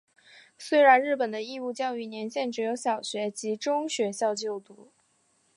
[0.57, 4.91] 虽然日本的义务教育年限只有小学及中学校就读。